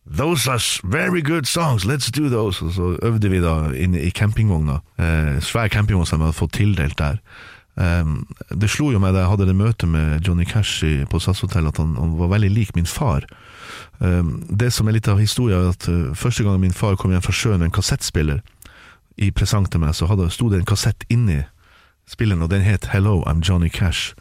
[0.06, 2.64] Those are very good songs, let's do those.
[2.64, 4.78] Og så øvde vi da inne i campingvogna.
[4.98, 7.18] Eh, svær campingvogn som jeg hadde fått tildelt der.
[7.74, 8.26] Um,
[8.60, 11.40] det slo jo meg da jeg hadde det møtet med Johnny Cash i, på SAS
[11.42, 13.26] Hotel, at han, han var veldig lik min far.
[13.98, 17.10] Um, det som er litt av historien, er at uh, første gang min far kom
[17.10, 18.44] hjem fra sjøen med en kassettspiller
[19.18, 21.40] i presang til meg, så hadde, sto det en kassett inni
[22.06, 24.14] spilleren, og den het Hello, I'm Johnny Cash.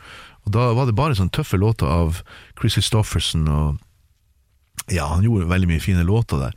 [0.45, 2.21] Og da var det bare sånne tøffe låter av
[2.59, 3.81] Chris Christofferson og
[4.91, 6.55] Ja, han gjorde veldig mye fine låter der.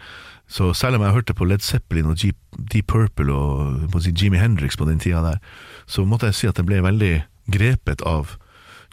[0.48, 2.36] Så selv om jeg hørte på Led Zeppelin og Deep,
[2.72, 5.38] Deep Purple og si Jimi Hendrix på den tida der,
[5.86, 7.12] så måtte jeg si at jeg ble veldig
[7.52, 8.36] grepet av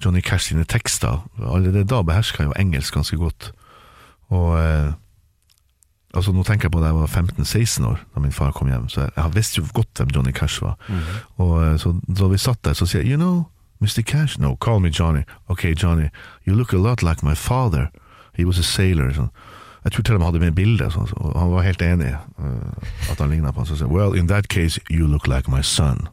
[0.04, 1.24] Johnny Cash sine tekster.
[1.40, 3.52] Allerede da beherska jeg jo engelsk ganske godt.
[4.34, 4.92] Og eh,
[6.14, 8.84] Altså Nå tenker jeg på da jeg var 15-16 år, da min far kom hjem.
[8.86, 10.76] Så jeg, jeg visste jo godt hvem Johnny Cash var.
[11.42, 13.48] Og eh, så Da vi satt der, så sier jeg You know,
[13.84, 14.02] Mr.
[14.06, 15.24] Cash No, call me Johnny.
[15.50, 16.10] Ok, Johnny,
[16.46, 17.92] you look a lot like my father.
[18.34, 19.12] He was a sailor.
[19.12, 19.30] Sånn.
[19.84, 20.90] Jeg tror til og med han hadde med bilde,
[21.36, 23.68] han var helt enig eh, at han ligna på han.
[23.68, 26.08] Så jeg, Well, in that case, you look like my son.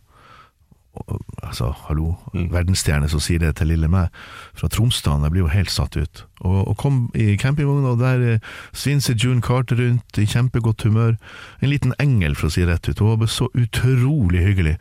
[1.40, 4.12] Altså, hallo, verdensstjerne som sier det til lille meg
[4.58, 6.22] fra Tromsdalen, jeg blir jo helt satt ut.
[6.40, 11.16] Og, og kom i campingvogna, og der eh, svinser June Carter rundt i kjempegodt humør.
[11.60, 13.02] En liten engel, for å si det rett ut.
[13.02, 14.76] Hun var så utrolig hyggelig.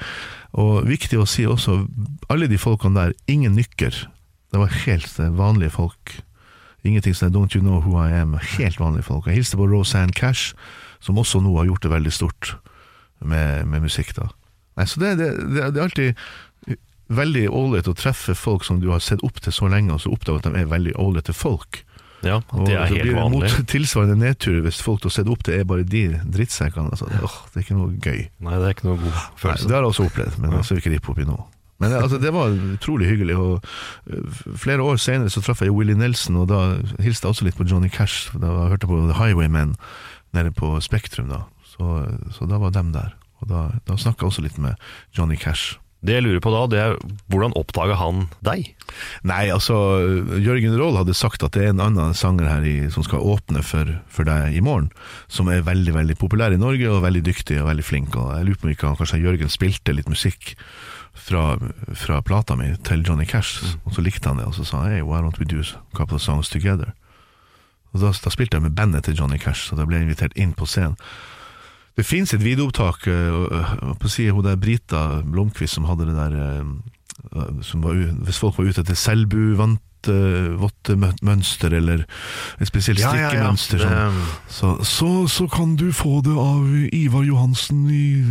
[0.59, 1.81] Og viktig å si også,
[2.29, 4.03] alle de folkene der, ingen nykker.
[4.49, 6.19] Det var helt eh, vanlige folk.
[6.87, 8.37] Ingenting som Don't You Know Who I Am.
[8.57, 9.27] Helt vanlige folk.
[9.27, 10.55] Jeg hilste på Rosanne Cash,
[11.03, 12.55] som også nå har gjort det veldig stort
[13.19, 14.15] med, med musikk.
[14.15, 14.29] da.
[14.79, 16.77] Nei, så det, det, det, det er alltid
[17.09, 20.13] veldig ålreit å treffe folk som du har sett opp til så lenge, og så
[20.13, 21.83] oppdager at de er veldig ålreite folk.
[22.19, 23.37] Ja, det er så helt vanlig.
[23.47, 26.91] mot tilsvarende nedtur hvis folk du har sett opp til er bare de drittsekkene.
[26.91, 28.25] Altså, det, åh, det er ikke noe gøy.
[28.43, 30.65] Nei, det er ikke noe god Nei, det har jeg også opplevd, men ja.
[30.67, 31.37] skal vi ikke rippe opp i nå.
[31.79, 33.37] Men altså, det var utrolig hyggelig.
[33.39, 33.61] Og
[34.11, 36.59] øh, flere år senere så traff jeg Willy Willie Nelson, og da
[36.99, 38.33] hilste jeg også litt på Johnny Cash.
[38.35, 39.77] Da jeg hørte på The Highwaymen
[40.35, 41.45] nede på Spektrum, da.
[41.71, 42.03] Så,
[42.35, 43.15] så da var dem der.
[43.43, 44.75] Og da, da snakka jeg også litt med
[45.15, 45.77] Johnny Cash.
[45.99, 46.93] Det jeg lurer på da, det er
[47.27, 48.69] hvordan oppdaga han deg?
[49.27, 49.75] Nei, altså
[50.39, 53.59] Jørgen Roll hadde sagt at det er en annen sanger her i, som skal åpne
[53.67, 54.87] for, for deg i morgen,
[55.27, 58.15] som er veldig veldig populær i Norge og veldig dyktig og veldig flink.
[58.15, 60.53] Og Jeg lurer på om ikke han, kanskje Jørgen spilte litt musikk
[61.19, 61.43] fra,
[61.99, 64.95] fra plata mi til Johnny Cash, og så likte han det, og så sa han
[64.95, 66.93] hey, why don't we do a couple of songs together?
[67.91, 70.39] Og Da, da spilte jeg med bandet til Johnny Cash, så da ble jeg invitert
[70.39, 70.95] inn på scenen.
[71.97, 76.15] Det fins et videoopptak øh, øh, på siden hun der Brita Blomkvist som hadde det
[76.15, 76.65] der øh,
[77.61, 78.95] som var, Hvis folk var ute etter
[80.05, 82.05] selbuvant vått mønster, eller
[82.59, 87.87] et spesielt strikkemønster, Det- sånn, så, så, så kan du få det av Ivar Johansen
[87.89, 88.23] i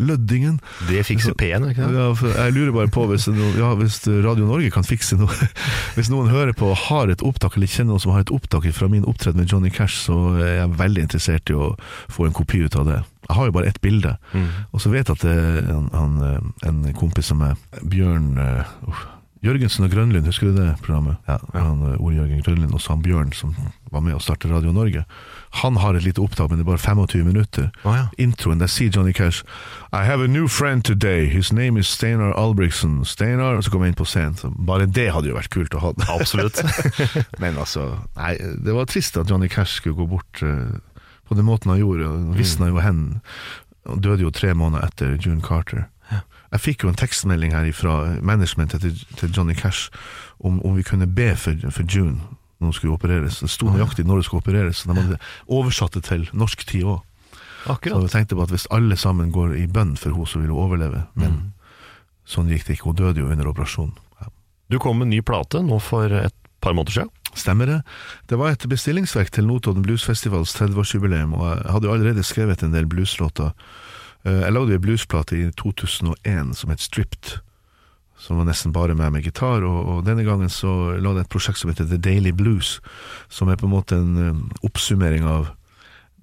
[0.00, 0.60] Løddingen.
[0.88, 1.94] Det fikser P1, ikke sant?
[1.94, 3.26] Ja, jeg lurer bare på hvis,
[3.58, 5.30] ja, hvis Radio Norge kan fikse noe
[5.96, 8.66] Hvis noen hører på og har et opptak, eller kjenner noen som har et opptak
[8.74, 11.74] fra min opptreden med Johnny Cash, så er jeg veldig interessert i å
[12.10, 13.00] få en kopi ut av det.
[13.28, 14.16] Jeg har jo bare ett bilde,
[14.72, 17.54] og så vet jeg at det er en, han, eh, en kompis som er
[17.88, 19.04] Bjørn eh, uff,
[19.44, 21.18] Jørgensen og Grønlund, husker du det programmet?
[21.28, 23.52] Ja, han, eh, Ole Jørgen Grønlund og Sam Bjørn som
[23.92, 25.04] var med å starte Radio Norge.
[25.60, 27.68] Han har et lite opptak, men det er bare 25 minutter.
[27.84, 28.06] Ah ja.
[28.18, 29.44] Introen, der sier Johnny Cash
[29.92, 33.04] I have a new friend today, his name is Steinar Albrigtsen.
[33.04, 34.56] Steinar, og så kom jeg inn på scenen.
[34.66, 35.92] Bare det hadde jo vært kult å ha.
[36.16, 36.64] Absolutt.
[37.42, 40.80] Men altså, nei, det var trist at Johnny Cash skulle gå bort uh,
[41.28, 42.08] på den måten han gjorde.
[42.08, 43.20] Han visna jo hen.
[43.84, 45.84] Han døde jo tre måneder etter June Carter.
[46.54, 49.90] Jeg fikk jo en tekstmelding her fra managementet til, til Johnny Cash
[50.38, 52.20] om, om vi kunne be for, for June
[52.62, 53.40] når hun skulle opereres.
[53.42, 55.18] Det sto nøyaktig når hun skulle opereres, så de hadde
[55.50, 57.02] oversatt det til norsk tid òg.
[57.64, 60.52] Så jeg tenkte på at hvis alle sammen går i bønn for henne, så vil
[60.52, 61.04] hun overleve.
[61.18, 61.38] Men
[62.28, 62.90] sånn gikk det ikke.
[62.92, 63.96] Hun døde jo under operasjonen.
[64.20, 64.30] Ja.
[64.70, 67.12] Du kom med en ny plate nå for et par måneder siden.
[67.34, 67.80] Stemmer det?
[68.30, 72.76] Det var et bestillingsverk til Notodden Bluesfestivals 30-årsjubileum, og jeg hadde jo allerede skrevet en
[72.76, 73.50] del blueslåter.
[74.24, 77.38] Eh, Jeg lagde en bluesplate i 2001 som het Stripped,
[78.16, 81.34] som var nesten bare meg med gitar, og, og denne gangen så lagde jeg et
[81.34, 82.78] prosjekt som heter The Daily Blues,
[83.28, 85.50] som er på en måte en eh, oppsummering av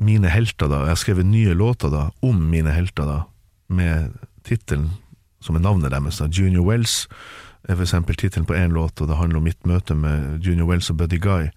[0.01, 0.85] mine helter da.
[0.87, 3.19] Jeg har skrevet nye låter da, om mine helter da,
[3.69, 4.15] med
[4.47, 4.89] tittelen
[5.41, 7.05] som er navnet deres, da, Junior Wells,
[7.69, 10.67] er for eksempel tittelen på én låt, og det handler om mitt møte med Junior
[10.69, 11.51] Wells og Buddy Guy,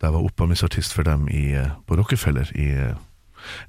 [0.00, 2.98] da jeg var oppvarmingsartist for dem i, eh, på Rockefeller i eh,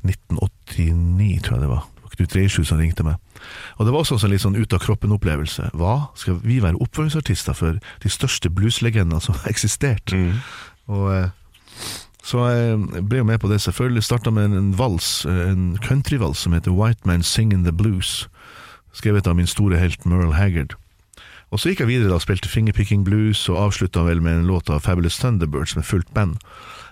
[0.05, 1.85] 1989, tror jeg det var.
[2.17, 3.21] Knut Reisju som ringte meg.
[3.77, 5.71] Og det var også en litt sånn ut av kroppen-opplevelse.
[5.77, 6.09] Hva?
[6.17, 10.15] Skal vi være oppvarmingsartister for de største blueslegendene som har eksistert?
[10.89, 11.29] Og eh,
[12.27, 14.03] så jeg ble jo med på det, selvfølgelig.
[14.03, 18.27] Starta med en, vals, eh, en countryvals som heter White Man Singing the Blues.
[18.91, 20.75] Skrevet av min store helt Merle Haggard.
[21.51, 24.49] Og så gikk jeg videre da og spilte Fingerpicking Blues, og avslutta vel med en
[24.49, 26.35] låt av Fabulous Thunderbirds med fullt band.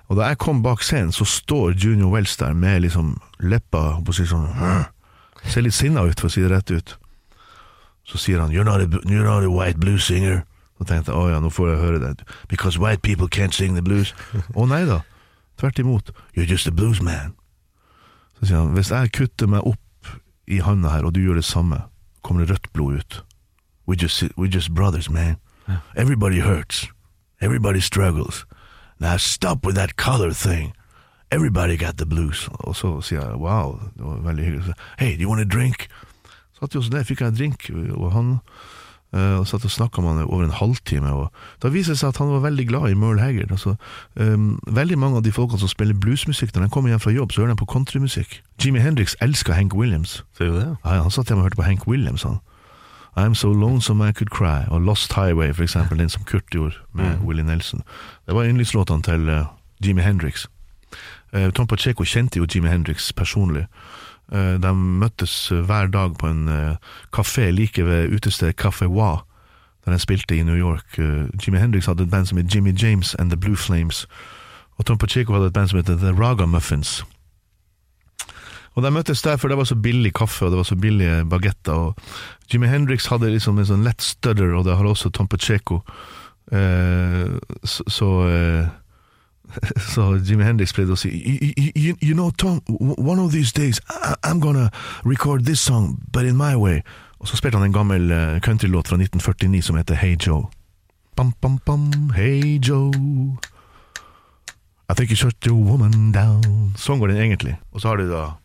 [0.07, 4.13] Og da jeg kom bak scenen, så står Junior Wells der med liksom leppa på
[4.13, 4.47] å sånn!
[5.47, 6.95] Ser litt sinna ut, for å si det rett ut.
[8.05, 10.43] Så sier han you're not, a, you're not a white blues singer.
[10.77, 12.27] Så tenkte jeg å ja, nå får jeg høre det.
[12.51, 14.11] Because white people can't sing the blues.
[14.59, 15.01] Å nei da.
[15.55, 16.11] Tvert imot.
[16.35, 17.33] You're just a blues man.
[18.39, 19.79] Så sier han hvis jeg kutter meg opp
[20.51, 21.85] i handa her, og du gjør det samme,
[22.21, 23.21] kommer det rødt blod ut.
[23.87, 25.37] We're just, we're just brothers, man.
[25.95, 26.87] Everybody hurts.
[27.41, 28.45] Everybody struggles.
[28.99, 30.73] Now stop with that color thing.
[31.31, 32.49] Everybody got the blues.
[32.53, 34.73] Og så sier jeg wow, det var veldig hyggelig.
[34.99, 35.87] Hey, do you want a drink?
[36.59, 38.29] Satt jo oss der, fikk jeg en drink, og han
[39.13, 41.11] eh, og satt og snakka med han over en halvtime.
[41.11, 41.27] Og
[41.63, 43.51] da viser det seg at han var veldig glad i Merle Haggard.
[43.51, 43.75] Altså,
[44.15, 47.33] um, veldig mange av de folkene som spiller bluesmusikk, når de kommer hjem fra jobb,
[47.33, 48.39] så hører de på countrymusikk.
[48.63, 50.23] Jimmy Hendrix elska Hank Williams.
[50.37, 50.69] Ser du det?
[50.85, 52.23] Ja, han satt hjemme og hørte på Hank Williams.
[52.23, 52.39] Han.
[53.17, 54.67] I'm so lonesome I could cry.
[54.67, 57.81] Og Lost Highway, for eksempel, den som Kurt gjorde med Willie Nelson.
[58.27, 59.45] Det var yndlingslåtene til uh,
[59.85, 60.47] Jimi Hendrix.
[61.35, 63.65] Eh, Tom Pacheco kjente jo Jimi Hendrix personlig.
[64.31, 66.47] Eh, de møttes eh, hver dag på en
[67.13, 69.17] kafé like ved utestedet Café Wa,
[69.85, 70.97] der de spilte i New York.
[71.45, 74.07] Jimmy Hendrix hadde et band som het Jimmy James and The Blue Flames.
[74.77, 77.03] Og Tom Pacheco hadde et band som het The Raga Muffins.
[78.75, 81.25] Og de møttes der, for det var så billig kaffe, og det var så billige
[81.25, 81.73] bagetter.
[81.73, 81.95] Og
[82.51, 85.79] Jimi Hendrix hadde liksom en sånn lett stutter, og det har også Tom Pacheco.
[86.51, 88.67] Eh, så så eh,
[89.93, 92.61] Så Jimmy Hendrix pleide å si you, you, you know, Tom,
[92.97, 94.71] one of these days I, I'm gonna
[95.03, 96.81] record this song, but in my way.
[97.19, 100.45] Og så spilte han en gammel uh, countrylåt fra 1949 som heter Hey Joe.
[101.15, 102.91] Bam, bam, bam, Hey Joe.
[104.89, 106.73] I think you shut your woman down.
[106.77, 107.55] Sånn går den egentlig.
[107.73, 108.35] Og så har du da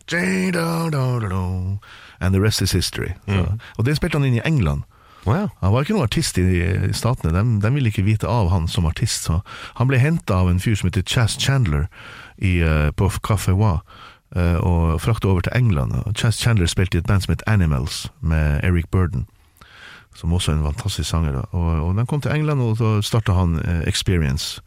[2.21, 3.13] And the rest is history.
[3.27, 4.83] Så, Og det spilte han inn i England.
[5.25, 5.47] Å ja.
[5.61, 6.61] Han var ikke noen artist i
[6.97, 9.27] statene, de, de ville ikke vite av han som artist.
[9.27, 9.41] Så
[9.77, 11.85] han ble henta av en fyr som heter Chas Chandler
[12.41, 13.77] i, uh, på Café Wa,
[14.35, 15.93] uh, og frakta over til England.
[16.17, 19.27] Chas Chandler spilte i et band som het Animals, med Eric Burden,
[20.17, 21.37] som også er en fantastisk sanger.
[21.37, 21.45] da.
[21.53, 24.61] Og, og de kom til England, og så starta han uh, Experience,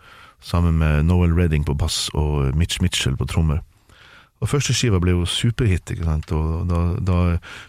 [0.44, 3.64] sammen med Noel Redding på bass og Mitch Mitchell på trommer.
[4.42, 7.18] Og første skiva ble jo superhit, ikke sant, og da, da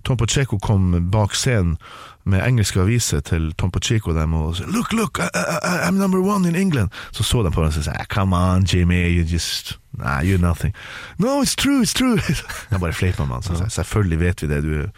[0.04, 1.78] Tom Pacheco kom bak scenen
[2.25, 6.19] med engelske aviser til Tom Pacheco dem og sa Look, look, I, I, I'm number
[6.19, 6.89] one in England!
[7.12, 10.73] Så så de på ham og sa Come on, Jimmy, you just Nah, you're nothing.
[11.17, 12.19] No, it's true, it's true!
[12.71, 13.43] Jeg bare fleipa med han.
[13.43, 14.89] Så sa selvfølgelig vet vi det, du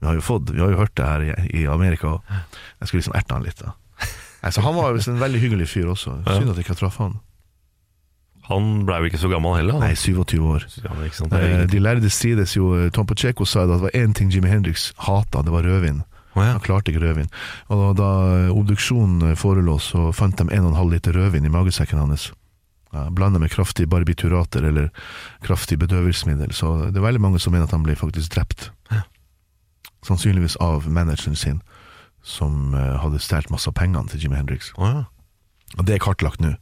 [0.00, 2.22] Vi har jo fått, vi har jo hørt det her i, i Amerika, og
[2.80, 3.72] jeg skulle liksom erte han litt, da.
[4.44, 6.20] Nei, så han var jo en veldig hyggelig fyr også.
[6.22, 7.16] Synd at jeg ikke traff han.
[8.48, 9.78] Han ble jo ikke så gammel heller.
[9.82, 10.64] Nei, 27 år.
[10.84, 10.94] Ja,
[11.36, 11.66] Eh.
[11.68, 12.70] De lærde strides jo.
[12.90, 16.02] Tom Pacheco sa at det var én ting Jimi Hendrix hata, det var rødvin.
[16.34, 16.52] Oh, ja.
[16.56, 17.28] Han klarte ikke rødvin.
[17.68, 22.30] Og da, da obduksjonen forelå, så fant de 1,5 liter rødvin i magesekken hans.
[22.92, 24.88] Ja, Blanda med kraftig barbiturater eller
[25.44, 26.54] kraftig bedøvelsesmiddel.
[26.56, 28.70] Så det er veldig mange som mener at han ble faktisk drept.
[30.06, 31.60] Sannsynligvis av manageren sin,
[32.22, 34.70] som eh, hadde stjålet masse av pengene til Jimi Hendrix.
[34.78, 35.02] Oh, ja.
[35.76, 36.54] Og det er kartlagt nå.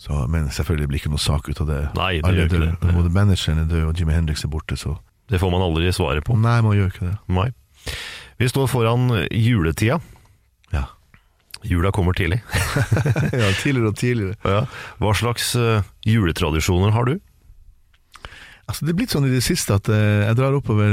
[0.00, 1.80] Så, men selvfølgelig blir det ikke noe sak ut av det.
[1.98, 2.76] Nei, det Alle gjør ikke døde.
[2.80, 2.92] det.
[2.96, 4.94] Både manageren er død, og Jimmy Hendrix er borte, så
[5.30, 6.34] Det får man aldri svaret på.
[6.40, 7.16] Nei, man gjør ikke det.
[7.36, 7.50] Nei.
[8.40, 10.00] Vi står foran juletida.
[10.72, 10.86] Ja.
[11.62, 12.40] Jula kommer tidlig.
[13.42, 14.34] ja, tidligere og tidligere.
[14.48, 14.62] Ja.
[14.98, 17.18] Hva slags eh, juletradisjoner har du?
[18.70, 20.92] Altså, det er blitt sånn i det siste at eh, jeg drar oppover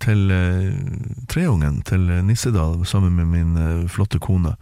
[0.00, 4.54] til uh, Treungen, til eh, Nissedal, sammen med min eh, flotte kone.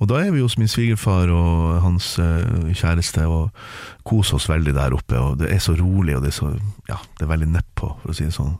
[0.00, 3.52] Og da er vi hos min svigerfar og hans eh, kjæreste og
[4.08, 5.20] koser oss veldig der oppe.
[5.20, 6.50] Og det er så rolig, og det er så
[6.88, 8.56] Ja, det er veldig nedpå, for å si det sånn.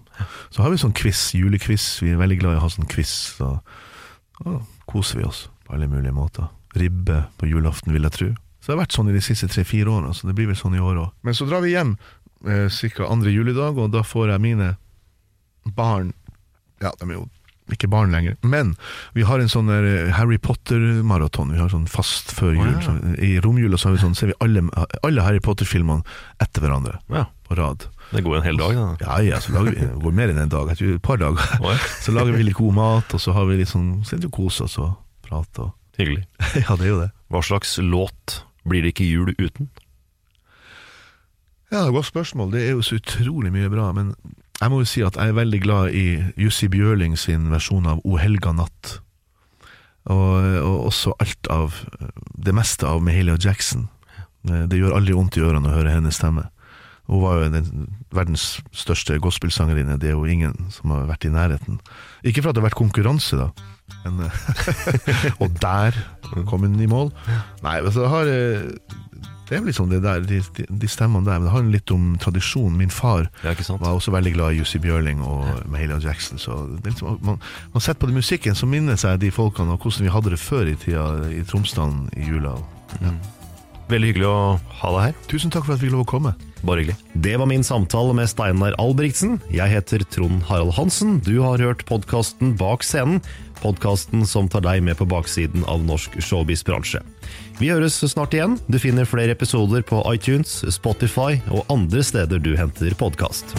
[0.53, 1.89] Så har vi sånn quiz, julequiz.
[2.05, 3.17] Vi er veldig glad i å ha sånn quiz.
[3.41, 3.57] Så
[4.39, 6.53] da koser vi oss på alle mulige måter.
[6.79, 8.33] Ribbe på julaften, vil jeg tro.
[8.63, 10.77] Så det har vært sånn i de siste tre-fire årene, så det blir vel sånn
[10.79, 11.15] i år òg.
[11.27, 11.97] Men så drar vi hjem
[12.49, 13.07] eh, ca.
[13.11, 14.73] andre juledag, og da får jeg mine
[15.77, 16.13] barn
[16.83, 17.29] Ja, de er jo
[17.73, 18.75] ikke barn lenger, men
[19.17, 21.53] vi har en sånn eh, Harry Potter-maraton.
[21.55, 22.73] Vi har sånn fast før jul.
[22.75, 22.81] ja.
[22.85, 24.65] Så I romjula så har vi sånn, ser vi alle,
[25.07, 26.03] alle Harry Potter-filmene
[26.43, 27.87] etter hverandre, Ja, på rad.
[28.11, 28.89] Det går en hel dag, da.
[29.01, 31.41] Ja, ja, så lager vi, det går mer enn en dag, et par dager.
[31.65, 31.77] Oi.
[32.05, 34.37] Så lager vi litt god mat, og så har vi litt sånn, sitter er det
[34.37, 35.71] jo oss og prater.
[35.71, 36.27] og Hyggelig.
[36.67, 37.11] Ja, det er jo det.
[37.33, 39.71] Hva slags låt blir det ikke jul uten?
[41.73, 42.53] Ja, godt spørsmål.
[42.53, 44.13] Det er jo så utrolig mye bra, men
[44.61, 48.03] jeg må jo si at jeg er veldig glad i Jussi Bjørling sin versjon av
[48.05, 48.99] O helga natt.
[50.13, 51.79] Og, og også alt av
[52.45, 53.87] Det meste av Mahalia Jackson.
[54.43, 56.45] Det gjør aldri vondt i ørene å høre hennes stemme.
[57.09, 59.97] Hun var jo den, verdens største gospelsangerinne.
[59.99, 61.81] Det er jo ingen som har vært i nærheten.
[62.23, 63.49] Ikke for at det har vært konkurranse, da.
[64.05, 64.29] Men,
[65.43, 65.97] og der
[66.51, 67.11] kom hun i mål.
[67.65, 69.01] Nei, altså, det har eh,
[69.53, 71.37] Det er jo liksom det der, de, de, stemmene der.
[71.37, 72.73] Men det handler litt om tradisjon.
[72.73, 76.41] Min far Ja, var også veldig glad i Jussi Bjørling og Mahalia Jackson.
[76.41, 77.37] Så det liksom, man,
[77.75, 80.41] man setter på den musikken, så minner seg de folkene og hvordan vi hadde det
[80.41, 82.55] før i tida i Tromsdalen i jula.
[83.05, 83.13] Ja.
[83.93, 84.41] Veldig hyggelig å
[84.81, 85.21] ha deg her.
[85.29, 86.33] Tusen takk for at vi fikk lov å komme.
[86.65, 86.97] Bare hyggelig.
[87.13, 89.37] Det var min samtale med Steinar Albrigtsen.
[89.53, 91.19] Jeg heter Trond Harald Hansen.
[91.27, 93.21] Du har hørt podkasten Bak scenen.
[93.61, 97.05] Podkasten som tar deg med på baksiden av norsk showbiz-bransje.
[97.61, 98.57] Vi høres snart igjen.
[98.67, 103.57] Du finner flere episoder på iTunes, Spotify og andre steder du henter podkast.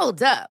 [0.00, 0.59] Hold up.